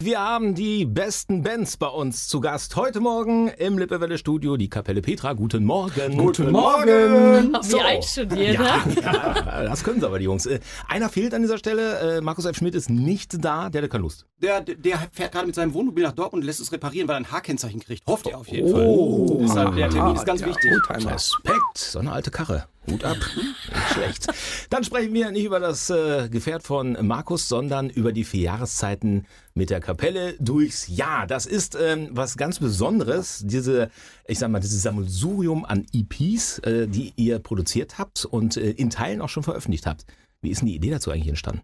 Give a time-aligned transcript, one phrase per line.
[0.00, 2.76] Wir haben die besten Bands bei uns zu Gast.
[2.76, 5.32] Heute Morgen im Lippewelle Studio die Kapelle Petra.
[5.32, 6.16] Guten Morgen.
[6.16, 7.52] Guten Morgen.
[7.52, 7.80] Wie so.
[7.80, 8.94] einstudiert, ja, ne?
[9.02, 10.46] ja, das können sie aber, die Jungs.
[10.46, 12.18] Äh, einer fehlt an dieser Stelle.
[12.18, 12.56] Äh, Markus F.
[12.56, 13.70] Schmidt ist nicht da.
[13.70, 14.24] Der hat keine Lust.
[14.40, 17.18] Der, der fährt gerade mit seinem Wohnmobil nach Dortmund und lässt es reparieren, weil er
[17.18, 18.06] ein H-Kennzeichen kriegt.
[18.06, 19.38] Hofft er auf jeden oh, Fall.
[19.48, 20.70] Deshalb, der Termin ist ganz ja, wichtig.
[20.90, 21.76] Respekt.
[21.76, 22.66] So eine alte Karre.
[22.88, 23.16] Hut ab.
[23.16, 24.26] Nicht schlecht.
[24.70, 29.26] Dann sprechen wir nicht über das äh, Gefährt von Markus, sondern über die vier Jahreszeiten
[29.58, 31.26] mit der Kapelle durchs Jahr.
[31.26, 33.90] Das ist ähm, was ganz Besonderes, diese,
[34.26, 38.88] ich sag mal, dieses Sammelsurium an EPs, äh, die ihr produziert habt und äh, in
[38.88, 40.06] Teilen auch schon veröffentlicht habt.
[40.40, 41.62] Wie ist denn die Idee dazu eigentlich entstanden?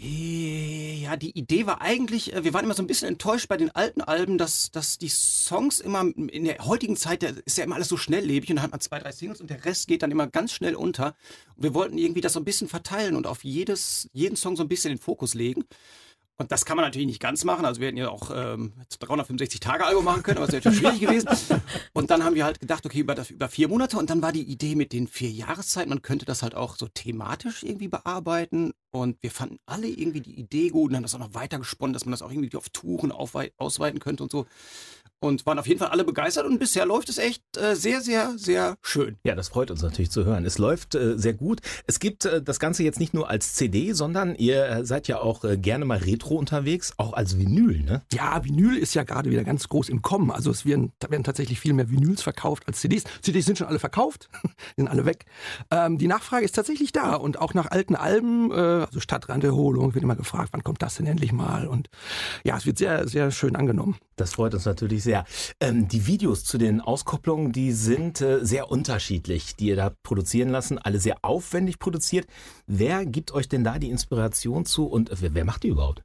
[0.00, 3.56] Äh, ja, die Idee war eigentlich, äh, wir waren immer so ein bisschen enttäuscht bei
[3.56, 7.64] den alten Alben, dass, dass die Songs immer in der heutigen Zeit, da ist ja
[7.64, 10.02] immer alles so schnelllebig und da hat man zwei, drei Singles und der Rest geht
[10.02, 11.16] dann immer ganz schnell unter.
[11.56, 14.62] Und wir wollten irgendwie das so ein bisschen verteilen und auf jedes, jeden Song so
[14.62, 15.64] ein bisschen den Fokus legen.
[16.40, 17.64] Und das kann man natürlich nicht ganz machen.
[17.64, 21.00] Also wir hätten ja auch ähm, 365 Tage Album machen können, aber es wäre schwierig
[21.00, 21.28] gewesen.
[21.92, 23.98] Und dann haben wir halt gedacht, okay, über, das, über vier Monate.
[23.98, 26.86] Und dann war die Idee mit den vier Jahreszeiten, man könnte das halt auch so
[26.86, 28.72] thematisch irgendwie bearbeiten.
[28.90, 31.92] Und wir fanden alle irgendwie die Idee gut und haben das auch noch weiter gesponnen,
[31.92, 34.46] dass man das auch irgendwie auf Touren ausweiten könnte und so
[35.20, 38.38] und waren auf jeden Fall alle begeistert und bisher läuft es echt äh, sehr, sehr,
[38.38, 39.16] sehr schön.
[39.24, 40.44] Ja, das freut uns natürlich zu hören.
[40.44, 41.60] Es läuft äh, sehr gut.
[41.86, 45.20] Es gibt äh, das Ganze jetzt nicht nur als CD, sondern ihr äh, seid ja
[45.20, 48.02] auch äh, gerne mal retro unterwegs, auch als Vinyl, ne?
[48.12, 50.30] Ja, Vinyl ist ja gerade wieder ganz groß im Kommen.
[50.30, 53.04] Also es werden, da werden tatsächlich viel mehr Vinyls verkauft als CDs.
[53.22, 54.28] CDs sind schon alle verkauft,
[54.76, 55.24] sind alle weg.
[55.70, 60.04] Ähm, die Nachfrage ist tatsächlich da und auch nach alten Alben, äh, also Stadtranderholung, wird
[60.04, 61.66] immer gefragt, wann kommt das denn endlich mal?
[61.66, 61.88] Und
[62.44, 63.96] ja, es wird sehr, sehr schön angenommen.
[64.16, 65.07] Das freut uns natürlich sehr.
[65.60, 70.48] Ähm, die Videos zu den Auskopplungen, die sind äh, sehr unterschiedlich, die ihr da produzieren
[70.48, 72.26] lassen, alle sehr aufwendig produziert.
[72.66, 76.02] Wer gibt euch denn da die Inspiration zu und wer, wer macht die überhaupt?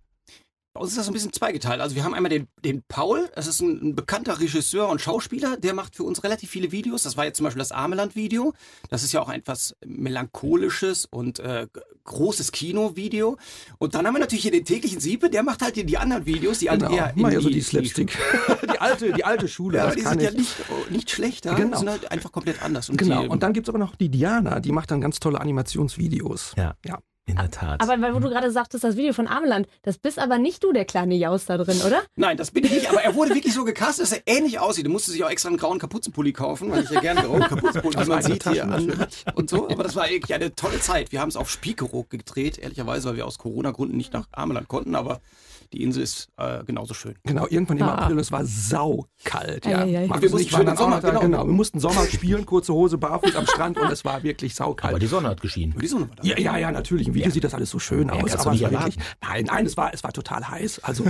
[0.74, 1.82] Bei uns ist das ein bisschen zweigeteilt.
[1.82, 5.56] Also wir haben einmal den, den Paul, das ist ein, ein, bekannter Regisseur und Schauspieler,
[5.56, 7.04] der macht für uns relativ viele Videos.
[7.04, 8.54] Das war jetzt zum Beispiel das Ameland-Video.
[8.90, 11.68] Das ist ja auch ein etwas melancholisches und äh,
[12.06, 13.38] großes Kino-Video.
[13.78, 16.26] Und dann haben wir natürlich hier den täglichen Siepe, der macht halt die, die anderen
[16.26, 16.90] Videos, die genau.
[16.90, 18.18] eher in ja so die, die Slapstick.
[18.74, 19.78] die alte, die alte Schule.
[19.78, 20.28] Ja, aber die sind ich.
[20.28, 20.56] ja nicht,
[20.90, 21.78] nicht schlechter, genau.
[21.78, 22.90] sind halt einfach komplett anders.
[22.90, 23.22] Und genau.
[23.22, 26.54] Die, und dann gibt's aber noch die Diana, die macht dann ganz tolle Animationsvideos.
[26.58, 26.74] Ja.
[26.84, 26.98] ja.
[27.26, 27.80] In der Tat.
[27.82, 30.74] Aber weil wo du gerade sagtest, das Video von Ameland, das bist aber nicht du,
[30.74, 32.02] der kleine Jaus da drin, oder?
[32.18, 34.86] Nein, das bin ich nicht, aber er wurde wirklich so gecastet, dass er ähnlich aussieht.
[34.86, 37.98] Du musste sich auch extra einen grauen Kapuzenpulli kaufen, weil ich ja gerne grauen Kapuzenpulli,
[37.98, 39.70] wie man sieht, hier an und so.
[39.70, 41.14] Aber das war wirklich eine tolle Zeit.
[41.14, 44.94] Wir haben es auf Spiekeroog gedreht, ehrlicherweise, weil wir aus Corona-Gründen nicht nach Ameland konnten,
[44.94, 45.22] aber
[45.74, 47.16] die Insel ist äh, genauso schön.
[47.24, 47.96] Genau, irgendwann im ah.
[47.96, 49.66] April, es war saukalt.
[49.66, 49.80] Ja.
[49.80, 50.22] Ei, ei, ei.
[50.22, 51.22] Wir, mussten dann Sommer, da, genau.
[51.22, 51.46] genau.
[51.46, 54.92] wir mussten Sommer spielen, kurze Hose, barfuß am Strand und es war wirklich saukalt.
[54.92, 55.76] Aber die Sonne hat geschienen.
[55.80, 56.24] Die Sonne war da.
[56.24, 57.08] Ja, ja, ja, natürlich.
[57.08, 57.34] Im Video ja.
[57.34, 58.20] sieht das alles so schön ja, aus.
[58.20, 60.84] Aber es war wirklich, nein, nein, es war, es war total heiß.
[60.84, 61.06] Also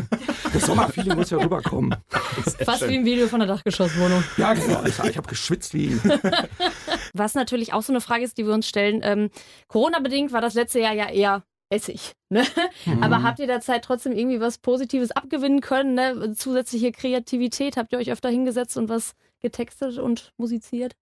[0.54, 1.94] das Sommerfeeling muss ja rüberkommen.
[2.64, 2.90] Fast schön.
[2.90, 4.24] wie ein Video von der Dachgeschosswohnung.
[4.38, 4.84] Ja, genau.
[4.86, 6.00] Ich, ich habe geschwitzt wie.
[7.14, 9.02] Was natürlich auch so eine Frage ist, die wir uns stellen.
[9.04, 9.30] Ähm,
[9.68, 12.14] Corona-bedingt war das letzte Jahr ja eher Essig.
[12.30, 12.46] Ne?
[12.86, 13.04] Mhm.
[13.04, 15.94] Aber habt ihr der Zeit trotzdem irgendwie was Positives abgewinnen können?
[15.96, 16.34] Ne?
[16.36, 17.78] Zusätzliche Kreativität?
[17.78, 20.94] Habt ihr euch öfter hingesetzt und was getextet und musiziert?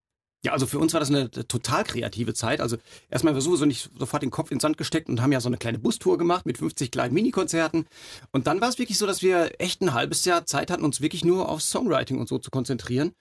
[0.43, 2.61] Ja, also für uns war das eine total kreative Zeit.
[2.61, 2.77] Also
[3.09, 5.57] erstmal wir sowieso nicht sofort den Kopf ins Sand gesteckt und haben ja so eine
[5.57, 7.85] kleine Bustour gemacht mit 50 kleinen Minikonzerten.
[8.31, 10.99] Und dann war es wirklich so, dass wir echt ein halbes Jahr Zeit hatten, uns
[10.99, 13.13] wirklich nur auf Songwriting und so zu konzentrieren.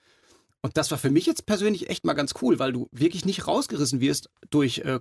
[0.63, 3.47] Und das war für mich jetzt persönlich echt mal ganz cool, weil du wirklich nicht
[3.47, 4.99] rausgerissen wirst durch äh,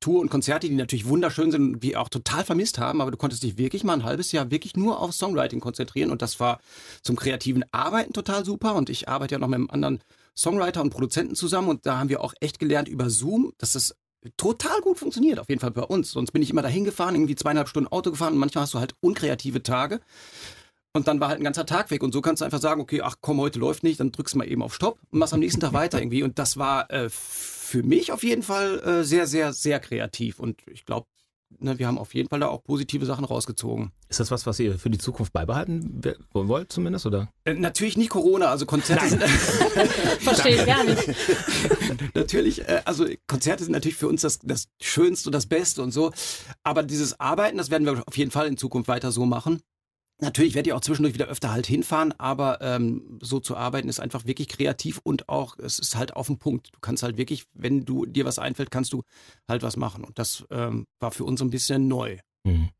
[0.00, 3.16] Tour und Konzerte, die natürlich wunderschön sind und wir auch total vermisst haben, aber du
[3.16, 6.60] konntest dich wirklich mal ein halbes Jahr wirklich nur auf Songwriting konzentrieren und das war
[7.02, 10.00] zum kreativen Arbeiten total super und ich arbeite ja noch mit einem anderen
[10.36, 13.96] Songwriter und Produzenten zusammen und da haben wir auch echt gelernt über Zoom, dass das
[14.36, 16.10] total gut funktioniert, auf jeden Fall bei uns.
[16.10, 18.78] Sonst bin ich immer dahin gefahren, irgendwie zweieinhalb Stunden Auto gefahren und manchmal hast du
[18.78, 20.00] halt unkreative Tage.
[20.94, 22.02] Und dann war halt ein ganzer Tag weg.
[22.02, 24.38] Und so kannst du einfach sagen, okay, ach komm, heute läuft nicht, dann drückst du
[24.38, 26.22] mal eben auf Stopp und machst am nächsten Tag weiter irgendwie.
[26.22, 30.40] Und das war äh, für mich auf jeden Fall äh, sehr, sehr, sehr kreativ.
[30.40, 31.06] Und ich glaube,
[31.58, 33.92] ne, wir haben auf jeden Fall da auch positive Sachen rausgezogen.
[34.08, 37.28] Ist das was, was ihr für die Zukunft beibehalten wollt zumindest, oder?
[37.44, 39.10] Äh, natürlich nicht Corona, also Konzerte Nein.
[39.10, 39.22] sind...
[40.20, 41.14] Verstehe ich gar nicht.
[42.14, 45.92] natürlich, äh, also Konzerte sind natürlich für uns das, das Schönste und das Beste und
[45.92, 46.12] so.
[46.62, 49.60] Aber dieses Arbeiten, das werden wir auf jeden Fall in Zukunft weiter so machen.
[50.20, 54.00] Natürlich werde ich auch zwischendurch wieder öfter halt hinfahren, aber ähm, so zu arbeiten ist
[54.00, 56.74] einfach wirklich kreativ und auch, es ist halt auf den Punkt.
[56.74, 59.04] Du kannst halt wirklich, wenn du dir was einfällt, kannst du
[59.46, 60.04] halt was machen.
[60.04, 62.18] Und das ähm, war für uns ein bisschen neu.
[62.44, 62.70] Mhm.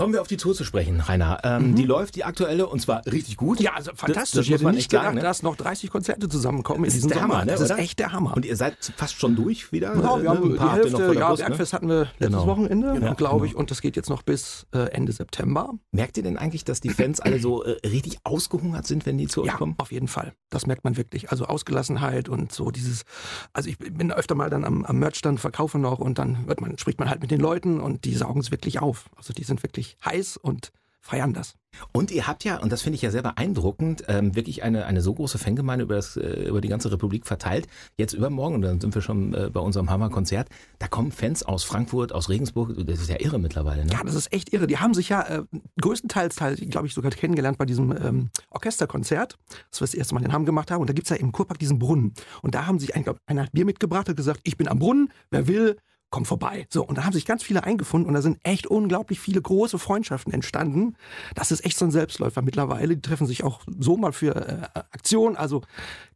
[0.00, 1.38] Kommen wir auf die Tour zu sprechen, Rainer.
[1.44, 3.60] Ähm, Die läuft, die aktuelle, und zwar richtig gut.
[3.60, 4.32] Ja, also fantastisch.
[4.38, 5.20] das ich muss hätte nicht echt sagen, gedacht, ne?
[5.20, 7.34] dass noch 30 Konzerte zusammenkommen in Das ist diesem der Sommer.
[7.34, 8.34] Hammer, ne, das ist echt der Hammer.
[8.34, 9.94] Und ihr seid fast schon durch wieder?
[9.94, 10.44] Ja, Äh, wir haben ne?
[10.46, 11.46] Ein die paar noch Hälfte, der ja, Brust, ne?
[11.48, 12.46] Bergfest hatten wir letztes Genau.
[12.46, 13.60] Wochenende, Ja, glaube ich, genau.
[13.60, 15.74] und das geht jetzt noch bis äh, Ende September.
[15.92, 19.28] Merkt ihr denn eigentlich, dass die Fans alle so äh, richtig ausgehungert sind, wenn die
[19.28, 19.74] zu euch Ja, kommen?
[19.78, 20.32] auf jeden Fall.
[20.48, 21.30] Das merkt man wirklich.
[21.30, 23.04] Also Ausgelassenheit und so dieses,
[23.52, 26.98] also ich bin öfter mal dann am, am Merchstand, verkaufe noch und dann man, spricht
[26.98, 29.10] man halt mit den Leuten und die saugen es wirklich auf.
[29.16, 31.54] Also die sind wirklich heiß und feiern das.
[31.92, 35.00] Und ihr habt ja, und das finde ich ja sehr beeindruckend, ähm, wirklich eine, eine
[35.00, 37.68] so große Fangemeinde über, das, äh, über die ganze Republik verteilt.
[37.96, 40.48] Jetzt übermorgen, und dann sind wir schon äh, bei unserem Hammer-Konzert,
[40.78, 43.92] da kommen Fans aus Frankfurt, aus Regensburg, das ist ja irre mittlerweile, ne?
[43.92, 44.66] Ja, das ist echt irre.
[44.66, 45.42] Die haben sich ja äh,
[45.80, 46.36] größtenteils,
[46.70, 49.38] glaube ich, sogar kennengelernt bei diesem ähm, Orchesterkonzert,
[49.70, 50.80] das wir das erste Mal in Hamm gemacht haben.
[50.80, 52.14] Und da gibt's ja im Kurpark diesen Brunnen.
[52.42, 54.80] Und da haben sich, ein, glaub, einer hat Bier mitgebracht und gesagt, ich bin am
[54.80, 55.76] Brunnen, wer will,
[56.10, 56.66] komm vorbei.
[56.70, 59.78] So, und da haben sich ganz viele eingefunden und da sind echt unglaublich viele große
[59.78, 60.96] Freundschaften entstanden.
[61.34, 62.96] Das ist echt so ein Selbstläufer mittlerweile.
[62.96, 64.34] Die treffen sich auch so mal für
[64.74, 65.36] äh, Aktionen.
[65.36, 65.62] Also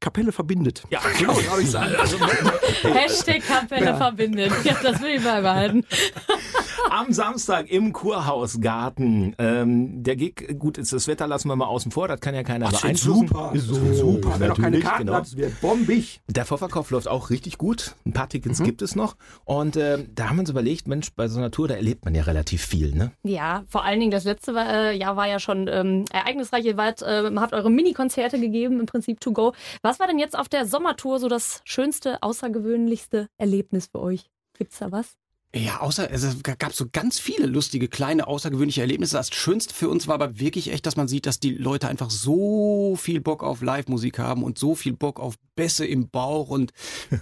[0.01, 0.83] Kapelle verbindet.
[0.91, 1.95] Ja, genau, glaube ich sagen.
[1.99, 2.19] Also,
[2.83, 4.53] Hashtag Kapelle verbindet.
[4.65, 5.87] Ja, das will ich beibehalten.
[6.91, 9.35] am Samstag im Kurhausgarten.
[9.39, 12.43] Ähm, der Gig, gut, ist das Wetter lassen wir mal außen vor, das kann ja
[12.43, 13.29] keiner wird beeinflussen.
[13.29, 13.51] super.
[13.53, 14.35] Wird super.
[14.39, 15.19] Wer noch keine natürlich, Karten genau.
[15.19, 16.21] hat, wird bombig.
[16.29, 17.95] Der Vorverkauf läuft auch richtig gut.
[18.07, 18.65] Ein paar Tickets Mhm.
[18.65, 19.17] gibt es noch.
[19.45, 22.15] Und ähm, da haben wir uns überlegt, Mensch, bei so einer Tour, da erlebt man
[22.15, 23.13] ja relativ viel, ne?
[23.23, 26.65] Ja, vor allen Dingen das letzte äh, Jahr war ja schon ähm, ereignisreich.
[26.65, 29.53] Ihr wart, äh, habt eure Mini-Konzerte gegeben, im Prinzip to go.
[29.83, 34.31] Was war denn jetzt auf der Sommertour so das schönste, außergewöhnlichste Erlebnis für euch?
[34.57, 35.17] Gibt's da was?
[35.55, 39.17] Ja, außer, also es gab so ganz viele lustige, kleine, außergewöhnliche Erlebnisse.
[39.17, 42.11] Das Schönste für uns war aber wirklich echt, dass man sieht, dass die Leute einfach
[42.11, 46.73] so viel Bock auf Live-Musik haben und so viel Bock auf Bässe im Bauch und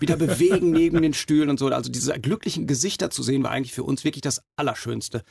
[0.00, 1.66] wieder bewegen neben den Stühlen und so.
[1.66, 5.24] Also diese glücklichen Gesichter zu sehen, war eigentlich für uns wirklich das Allerschönste.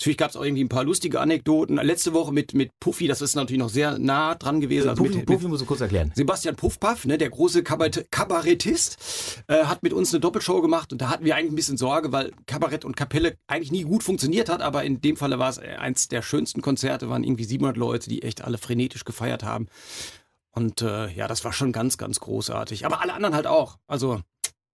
[0.00, 1.74] Natürlich gab es auch irgendwie ein paar lustige Anekdoten.
[1.76, 4.88] Letzte Woche mit, mit Puffy, das ist natürlich noch sehr nah dran gewesen.
[4.88, 6.12] Also Puffy, mit, Puffy mit muss ich kurz erklären.
[6.14, 11.02] Sebastian Puffpaff, ne, der große Kabarett Kabarettist, äh, hat mit uns eine Doppelshow gemacht und
[11.02, 14.48] da hatten wir eigentlich ein bisschen Sorge, weil Kabarett und Kapelle eigentlich nie gut funktioniert
[14.48, 17.76] hat, aber in dem Falle war es äh, eins der schönsten Konzerte, waren irgendwie 700
[17.76, 19.66] Leute, die echt alle frenetisch gefeiert haben.
[20.52, 22.86] Und äh, ja, das war schon ganz, ganz großartig.
[22.86, 23.78] Aber alle anderen halt auch.
[23.86, 24.20] Also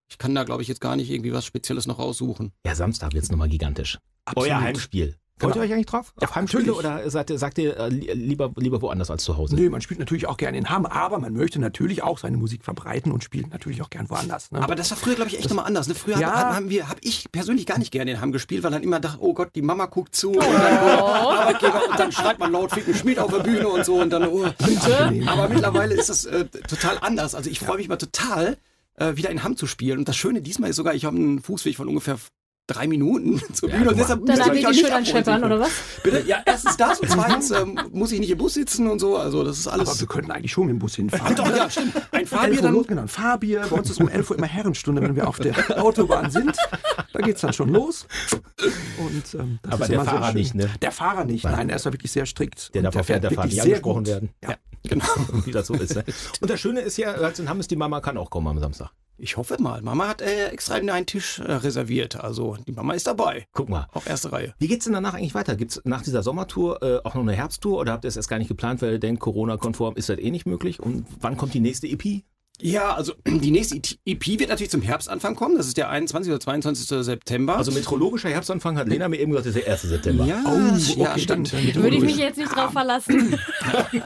[0.09, 2.53] ich kann da, glaube ich, jetzt gar nicht irgendwie was Spezielles noch raussuchen.
[2.67, 3.99] Ja, Samstag wird's nochmal gigantisch.
[4.25, 4.51] Absolut.
[4.51, 5.17] Euer Heimspiel.
[5.37, 5.65] Freut Genau.
[5.65, 6.15] ihr euch eigentlich drauf?
[6.21, 6.79] Ja, Auf Heimspiele natürlich.
[6.87, 9.57] oder sagt ihr, sagt ihr äh, li- lieber, lieber woanders als zu Hause?
[9.57, 12.63] Nö, man spielt natürlich auch gerne in Hamm, aber man möchte natürlich auch seine Musik
[12.65, 14.53] verbreiten und spielt natürlich auch gern woanders.
[14.53, 14.63] Ne?
[14.63, 15.89] Aber das war früher, glaube ich, echt nochmal anders.
[15.89, 15.97] Ne?
[15.97, 16.33] Früher Ja.
[16.33, 19.01] haben, haben wir, habe ich persönlich gar nicht gerne in Hamm gespielt, weil dann immer
[19.01, 22.53] dachte, oh Gott, die Mama guckt zu und dann oh, Arbeitgeber und dann schreit man
[22.53, 24.45] laut Ficken Schmied auf der Bühne und so und dann oh.
[24.63, 25.27] Angenehm.
[25.29, 27.35] Aber mittlerweile ist das äh, total anders.
[27.35, 28.57] Also ich freue mich mal total,
[28.97, 29.99] äh, wieder in Hamm zu spielen.
[29.99, 32.19] Und das Schöne diesmal ist sogar, ich habe einen Fußweg von ungefähr
[32.67, 33.83] drei Minuten zur Bühne.
[33.85, 35.71] guck und deshalb Dann müsst ihr haben euch wir auch die nicht oder was?
[36.03, 36.25] Bitte?
[36.27, 39.19] Ja, erstens das und zweitens ähm, muss ich nicht im Bus sitzen und so.
[39.19, 39.89] Also das ist alles.
[39.89, 41.37] aber wir könnten eigentlich schon mit dem Bus hinfahren.
[41.37, 41.95] Doch, ja, stimmt.
[42.13, 42.73] Ein 11 Fahrbier Uhr dann.
[42.73, 43.67] los, genau, ein Fahrbier.
[43.69, 46.57] Bei uns ist um 11 Uhr immer Herrenstunde, wenn wir auf der Autobahn sind.
[47.13, 48.07] Da geht's dann schon los.
[48.99, 50.35] Und, ähm, das Aber ist der immer sehr Fahrer schön.
[50.37, 50.71] nicht, ne?
[50.81, 52.75] Der Fahrer nicht, nein, der ist ja wirklich sehr strikt.
[52.75, 54.07] Der darf auf der Fahrt wirklich nicht sehr angesprochen gut.
[54.09, 54.31] werden.
[54.43, 54.57] Ja.
[54.89, 55.05] Genau.
[55.45, 55.97] Wie das so ist.
[55.97, 56.05] Ne?
[56.41, 58.59] Und das Schöne ist ja, als in Hamm ist, die Mama kann auch kommen am
[58.59, 58.91] Samstag.
[59.17, 59.81] Ich hoffe mal.
[59.81, 62.17] Mama hat äh, extra einen Tisch äh, reserviert.
[62.17, 63.47] Also die Mama ist dabei.
[63.53, 63.87] Guck mal.
[63.93, 64.55] Auch erste Reihe.
[64.59, 65.55] Wie geht's denn danach eigentlich weiter?
[65.55, 68.39] Gibt's nach dieser Sommertour äh, auch noch eine Herbsttour oder habt ihr es erst gar
[68.39, 70.81] nicht geplant, weil ihr denkt, Corona-konform ist das eh nicht möglich?
[70.81, 72.25] Und wann kommt die nächste EP?
[72.61, 75.57] Ja, also die nächste EP wird natürlich zum Herbstanfang kommen.
[75.57, 76.31] Das ist der 21.
[76.33, 77.05] oder 22.
[77.05, 77.57] September.
[77.57, 79.83] Also meteorologischer Herbstanfang hat Lena mir eben gesagt, das ist der 1.
[79.83, 80.25] September.
[80.25, 81.53] ja, Oh, ja, okay, stimmt.
[81.53, 83.39] dann- Würde ich mich jetzt nicht drauf verlassen.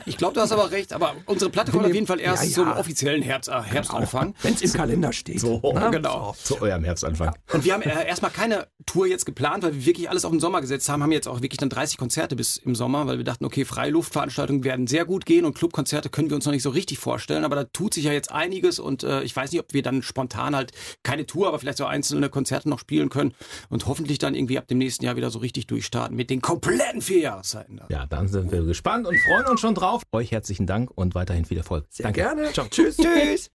[0.07, 0.93] Ich glaube, du hast aber recht.
[0.93, 2.55] Aber unsere Platte kommt auf jeden Fall erst Ja, ja.
[2.55, 4.35] zum offiziellen Herbst, äh, Herbstanfang.
[4.43, 5.41] Wenn es im Kalender steht.
[5.41, 6.35] So, Na, genau.
[6.43, 7.35] Zu eurem Herbstanfang.
[7.53, 10.41] Und wir haben äh, erstmal keine Tour jetzt geplant, weil wir wirklich alles auf den
[10.41, 11.03] Sommer gesetzt haben.
[11.03, 14.65] Haben jetzt auch wirklich dann 30 Konzerte bis im Sommer, weil wir dachten, okay, Freiluftveranstaltungen
[14.65, 17.45] werden sehr gut gehen und Clubkonzerte können wir uns noch nicht so richtig vorstellen.
[17.45, 20.03] Aber da tut sich ja jetzt einiges und äh, ich weiß nicht, ob wir dann
[20.03, 23.35] spontan halt keine Tour, aber vielleicht so einzelne Konzerte noch spielen können
[23.69, 27.03] und hoffentlich dann irgendwie ab dem nächsten Jahr wieder so richtig durchstarten mit den kompletten
[27.03, 27.81] vier Jahreszeiten.
[27.91, 30.03] Ja, dann sind wir gespannt und freuen uns schon drauf.
[30.13, 31.87] Euch herzlichen Dank und weiterhin viel Erfolg.
[31.91, 32.53] Sehr gerne.
[32.53, 32.67] Ciao.
[32.69, 32.97] Tschüss.
[32.97, 33.47] Tschüss!